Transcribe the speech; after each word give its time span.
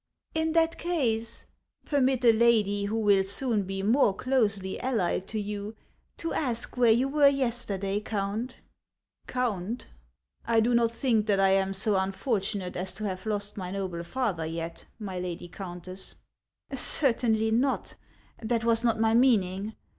"In 0.41 0.53
that 0.53 0.79
case, 0.79 1.45
permit 1.85 2.25
a 2.25 2.31
lady 2.33 2.85
who 2.85 2.97
will 2.99 3.23
soon 3.23 3.65
be 3.65 3.83
more 3.83 4.15
closely 4.15 4.79
allied 4.81 5.27
to 5.27 5.39
you, 5.39 5.75
to 6.17 6.33
ask 6.33 6.75
where 6.75 6.89
you 6.91 7.07
were 7.07 7.27
yesterday, 7.27 7.99
Count?"" 7.99 8.61
Count! 9.37 9.89
I 10.43 10.59
do 10.59 10.73
not 10.73 10.89
think 10.91 11.27
that 11.27 11.39
I 11.39 11.49
am 11.49 11.71
so 11.73 11.97
unfortunate 11.97 12.75
as 12.75 12.95
to 12.95 13.03
have 13.03 13.27
lost 13.27 13.57
my 13.57 13.69
noble 13.69 14.01
father 14.03 14.43
yet, 14.47 14.85
my 14.97 15.19
lady 15.19 15.47
countess."" 15.47 16.15
Certainly 16.73 17.51
not; 17.51 17.93
that 18.41 18.63
was 18.63 18.83
not 18.83 18.99
my 18.99 19.13
meaning. 19.13 19.75